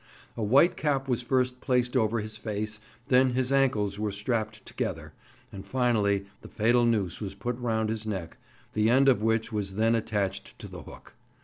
[0.35, 5.13] A white cap was first placed over his face, then his ankles were strapped together,
[5.51, 8.37] and finally the fatal noose was put round his neck,
[8.73, 11.13] the end of which was then attached to the hook.